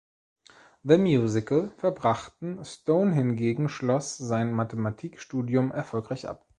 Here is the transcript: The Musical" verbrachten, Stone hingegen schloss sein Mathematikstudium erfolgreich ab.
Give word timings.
The 0.83 0.97
Musical" 0.97 1.69
verbrachten, 1.77 2.65
Stone 2.65 3.11
hingegen 3.13 3.69
schloss 3.69 4.17
sein 4.17 4.51
Mathematikstudium 4.51 5.69
erfolgreich 5.71 6.27
ab. 6.27 6.43